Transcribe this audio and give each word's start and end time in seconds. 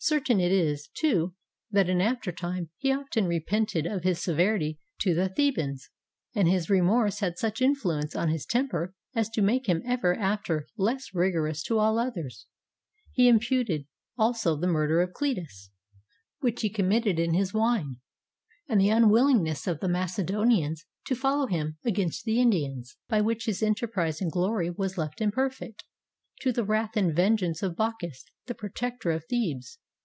Certain 0.00 0.38
it 0.38 0.52
is, 0.52 0.88
too, 0.94 1.34
that 1.72 1.88
in 1.88 2.00
after 2.00 2.30
time 2.30 2.70
he 2.76 2.92
often 2.92 3.24
repented 3.26 3.84
of 3.84 4.04
his 4.04 4.22
severity 4.22 4.78
to 5.00 5.12
the 5.12 5.28
Thebans, 5.28 5.90
and 6.36 6.46
his 6.46 6.70
remorse 6.70 7.18
had 7.18 7.36
such 7.36 7.60
influence 7.60 8.14
on 8.14 8.28
his 8.28 8.46
temper 8.46 8.94
as 9.16 9.28
to 9.30 9.42
make 9.42 9.68
him 9.68 9.82
ever 9.84 10.14
after 10.14 10.68
less 10.76 11.12
rigorous 11.12 11.64
to 11.64 11.78
all 11.78 11.98
others. 11.98 12.46
He 13.10 13.28
im 13.28 13.40
puted 13.40 13.86
also 14.16 14.54
the 14.54 14.68
murder 14.68 15.02
of 15.02 15.12
Clitus, 15.12 15.70
which 16.38 16.60
he 16.62 16.70
committed 16.70 17.18
in 17.18 17.34
his 17.34 17.52
wine, 17.52 17.96
and 18.68 18.80
the 18.80 18.90
unwillingness 18.90 19.66
of 19.66 19.80
the 19.80 19.88
Macedonians 19.88 20.86
to 21.06 21.16
follow 21.16 21.48
him 21.48 21.76
against 21.84 22.24
the 22.24 22.40
Indians, 22.40 22.96
by 23.08 23.20
which 23.20 23.46
his 23.46 23.64
enterprise 23.64 24.20
and 24.20 24.30
glory 24.30 24.70
was 24.70 24.96
left 24.96 25.20
imperfect, 25.20 25.82
to 26.42 26.52
the 26.52 26.64
wrath 26.64 26.96
and 26.96 27.16
ven 27.16 27.36
geance 27.36 27.64
of 27.64 27.74
Bacchus, 27.76 28.24
the 28.46 28.54
protector 28.54 29.10
of 29.10 29.24
Thebes. 29.24 29.80